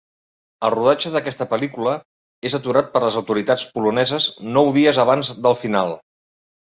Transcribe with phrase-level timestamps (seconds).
[0.67, 1.93] El rodatge d'aquesta pel·lícula
[2.51, 4.27] és aturat per les autoritats poloneses
[4.59, 5.95] nou dies abans del final.